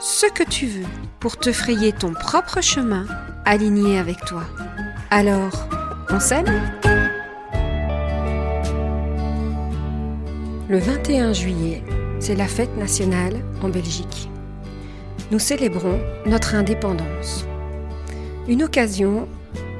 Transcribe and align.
ce 0.00 0.24
que 0.24 0.42
tu 0.42 0.66
veux 0.66 0.86
pour 1.20 1.36
te 1.36 1.52
frayer 1.52 1.92
ton 1.92 2.14
propre 2.14 2.62
chemin 2.62 3.04
aligné 3.44 3.98
avec 3.98 4.18
toi. 4.24 4.44
Alors, 5.10 5.68
on 6.08 6.18
s'aime 6.18 6.46
Le 10.70 10.78
21 10.78 11.34
juillet, 11.34 11.82
c'est 12.18 12.34
la 12.34 12.46
fête 12.46 12.74
nationale 12.78 13.34
en 13.62 13.68
Belgique. 13.68 14.30
Nous 15.30 15.38
célébrons 15.38 16.00
notre 16.24 16.54
indépendance. 16.54 17.44
Une 18.48 18.62
occasion 18.62 19.28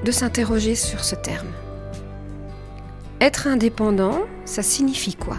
de 0.05 0.13
s'interroger 0.13 0.75
sur 0.75 1.03
ce 1.03 1.15
terme. 1.15 1.49
Être 3.23 3.47
indépendant, 3.47 4.21
ça 4.45 4.63
signifie 4.63 5.15
quoi? 5.15 5.39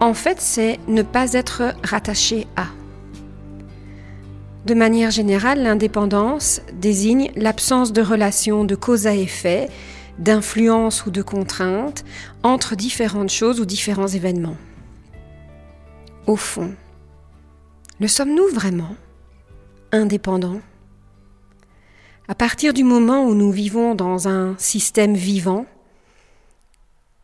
En 0.00 0.14
fait, 0.14 0.40
c'est 0.40 0.78
ne 0.86 1.02
pas 1.02 1.32
être 1.32 1.74
rattaché 1.82 2.46
à. 2.56 2.66
De 4.64 4.74
manière 4.74 5.10
générale, 5.10 5.62
l'indépendance 5.62 6.60
désigne 6.72 7.32
l'absence 7.34 7.92
de 7.92 8.02
relation 8.02 8.64
de 8.64 8.76
cause 8.76 9.06
à 9.08 9.14
effet, 9.14 9.68
d'influence 10.18 11.06
ou 11.06 11.10
de 11.10 11.22
contrainte 11.22 12.04
entre 12.42 12.76
différentes 12.76 13.30
choses 13.30 13.60
ou 13.60 13.64
différents 13.64 14.06
événements. 14.06 14.56
Au 16.26 16.36
fond, 16.36 16.74
le 17.98 18.06
sommes-nous 18.06 18.48
vraiment 18.48 18.94
indépendants? 19.90 20.60
À 22.28 22.34
partir 22.34 22.72
du 22.74 22.84
moment 22.84 23.24
où 23.24 23.34
nous 23.34 23.50
vivons 23.50 23.94
dans 23.94 24.28
un 24.28 24.54
système 24.58 25.14
vivant, 25.14 25.66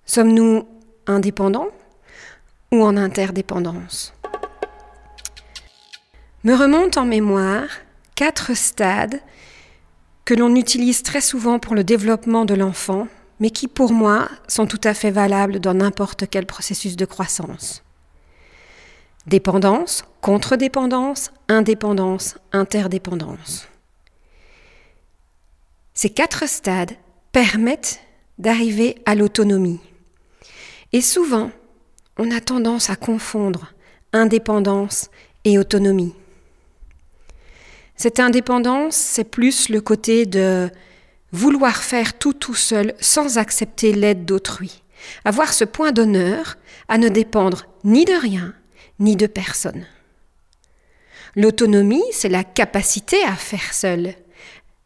sommes-nous 0.07 0.67
indépendants? 1.07 1.69
Ou 2.73 2.83
en 2.83 2.97
interdépendance 2.97 4.15
Me 6.45 6.55
remontent 6.55 7.01
en 7.01 7.07
mémoire 7.07 7.69
quatre 8.15 8.55
stades 8.55 9.21
que 10.25 10.35
l'on 10.35 10.55
utilise 10.55 11.03
très 11.03 11.21
souvent 11.21 11.59
pour 11.59 11.75
le 11.75 11.85
développement 11.85 12.45
de 12.45 12.55
l'enfant, 12.55 13.09
mais 13.41 13.51
qui 13.51 13.69
pour 13.69 13.93
moi 13.93 14.29
sont 14.49 14.67
tout 14.67 14.81
à 14.85 14.95
fait 14.95 15.11
valables 15.11 15.61
dans 15.61 15.75
n'importe 15.75 16.25
quel 16.31 16.47
processus 16.47 16.97
de 16.97 17.05
croissance. 17.05 17.83
Dépendance, 19.27 20.05
contre-dépendance, 20.21 21.31
indépendance, 21.49 22.37
interdépendance. 22.53 23.69
Ces 25.95 26.11
quatre 26.11 26.49
stades 26.49 26.93
permettent 27.33 28.01
d'arriver 28.39 28.97
à 29.07 29.15
l'autonomie. 29.15 29.81
Et 30.93 31.01
souvent, 31.01 31.51
on 32.19 32.31
a 32.31 32.41
tendance 32.41 32.91
à 32.91 32.97
confondre 32.97 33.73
indépendance 34.13 35.11
et 35.45 35.59
autonomie. 35.59 36.15
Cette 37.97 38.21
indépendance, 38.21 38.97
c'est 38.97 39.25
plus 39.25 39.69
le 39.69 39.81
côté 39.81 40.27
de 40.27 40.71
vouloir 41.33 41.77
faire 41.77 42.17
tout 42.17 42.33
tout 42.33 42.55
seul 42.55 42.95
sans 43.01 43.39
accepter 43.39 43.93
l'aide 43.93 44.25
d'autrui. 44.25 44.83
Avoir 45.25 45.53
ce 45.53 45.65
point 45.65 45.93
d'honneur 45.93 46.57
à 46.89 46.99
ne 46.99 47.09
dépendre 47.09 47.67
ni 47.83 48.05
de 48.05 48.13
rien, 48.13 48.55
ni 48.99 49.17
de 49.17 49.27
personne. 49.27 49.85
L'autonomie, 51.37 52.05
c'est 52.13 52.29
la 52.29 52.45
capacité 52.45 53.23
à 53.25 53.35
faire 53.35 53.75
seul. 53.75 54.15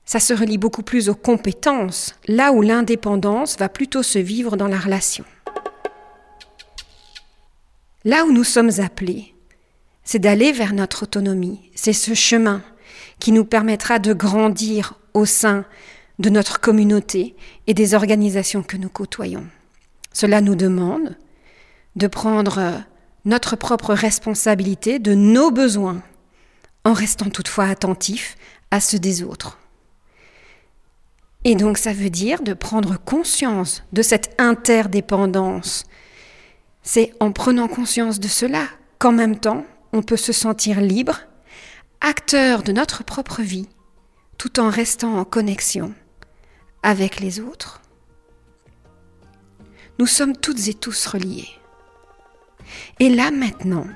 Ça 0.06 0.20
se 0.20 0.32
relie 0.32 0.56
beaucoup 0.56 0.82
plus 0.82 1.10
aux 1.10 1.14
compétences, 1.14 2.14
là 2.26 2.52
où 2.52 2.62
l'indépendance 2.62 3.58
va 3.58 3.68
plutôt 3.68 4.02
se 4.02 4.18
vivre 4.18 4.56
dans 4.56 4.68
la 4.68 4.78
relation. 4.78 5.24
Là 8.04 8.24
où 8.24 8.32
nous 8.32 8.44
sommes 8.44 8.70
appelés, 8.78 9.34
c'est 10.04 10.18
d'aller 10.18 10.52
vers 10.52 10.72
notre 10.72 11.02
autonomie. 11.02 11.70
C'est 11.74 11.92
ce 11.92 12.14
chemin 12.14 12.62
qui 13.18 13.32
nous 13.32 13.44
permettra 13.44 13.98
de 13.98 14.12
grandir 14.12 14.94
au 15.14 15.24
sein 15.24 15.64
de 16.18 16.30
notre 16.30 16.60
communauté 16.60 17.36
et 17.66 17.74
des 17.74 17.94
organisations 17.94 18.62
que 18.62 18.76
nous 18.76 18.88
côtoyons. 18.88 19.46
Cela 20.12 20.40
nous 20.40 20.54
demande 20.54 21.16
de 21.96 22.06
prendre 22.06 22.82
notre 23.24 23.56
propre 23.56 23.94
responsabilité 23.94 24.98
de 24.98 25.14
nos 25.14 25.50
besoins, 25.50 26.02
en 26.84 26.92
restant 26.92 27.28
toutefois 27.28 27.66
attentifs 27.66 28.36
à 28.70 28.80
ceux 28.80 28.98
des 28.98 29.22
autres. 29.22 29.58
Et 31.44 31.54
donc 31.54 31.78
ça 31.78 31.92
veut 31.92 32.10
dire 32.10 32.42
de 32.42 32.52
prendre 32.52 32.98
conscience 32.98 33.84
de 33.92 34.02
cette 34.02 34.34
interdépendance. 34.38 35.84
C'est 36.90 37.12
en 37.20 37.32
prenant 37.32 37.68
conscience 37.68 38.18
de 38.18 38.28
cela 38.28 38.66
qu'en 38.98 39.12
même 39.12 39.38
temps, 39.38 39.66
on 39.92 40.00
peut 40.00 40.16
se 40.16 40.32
sentir 40.32 40.80
libre, 40.80 41.20
acteur 42.00 42.62
de 42.62 42.72
notre 42.72 43.04
propre 43.04 43.42
vie, 43.42 43.68
tout 44.38 44.58
en 44.58 44.70
restant 44.70 45.18
en 45.18 45.26
connexion 45.26 45.92
avec 46.82 47.20
les 47.20 47.40
autres. 47.40 47.82
Nous 49.98 50.06
sommes 50.06 50.34
toutes 50.34 50.66
et 50.68 50.72
tous 50.72 51.04
reliés. 51.04 51.50
Et 53.00 53.10
là 53.10 53.30
maintenant, 53.30 53.86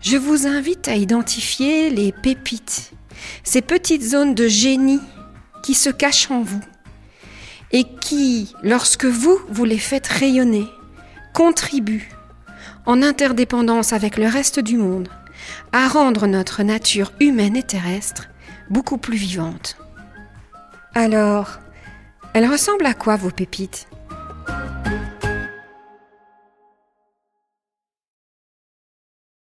je 0.00 0.16
vous 0.16 0.46
invite 0.46 0.86
à 0.86 0.94
identifier 0.94 1.90
les 1.90 2.12
pépites, 2.12 2.92
ces 3.42 3.60
petites 3.60 4.04
zones 4.04 4.36
de 4.36 4.46
génie 4.46 5.00
qui 5.64 5.74
se 5.74 5.90
cachent 5.90 6.30
en 6.30 6.44
vous 6.44 6.62
et 7.72 7.82
qui, 7.82 8.54
lorsque 8.62 9.04
vous, 9.04 9.40
vous 9.48 9.64
les 9.64 9.78
faites 9.80 10.06
rayonner, 10.06 10.68
contribuent, 11.34 12.08
en 12.86 13.02
interdépendance 13.02 13.92
avec 13.92 14.16
le 14.16 14.26
reste 14.26 14.60
du 14.60 14.78
monde, 14.78 15.08
à 15.72 15.88
rendre 15.88 16.26
notre 16.26 16.62
nature 16.62 17.12
humaine 17.20 17.56
et 17.56 17.62
terrestre 17.62 18.28
beaucoup 18.70 18.96
plus 18.96 19.16
vivante. 19.16 19.76
Alors, 20.94 21.58
elles 22.32 22.50
ressemblent 22.50 22.86
à 22.86 22.94
quoi 22.94 23.16
vos 23.16 23.30
pépites? 23.30 23.88